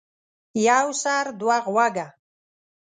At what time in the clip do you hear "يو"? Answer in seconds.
0.67-0.87